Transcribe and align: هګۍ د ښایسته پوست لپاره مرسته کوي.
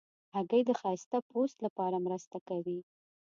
هګۍ 0.35 0.61
د 0.65 0.71
ښایسته 0.79 1.17
پوست 1.29 1.57
لپاره 1.65 2.03
مرسته 2.05 2.37
کوي. 2.47 2.79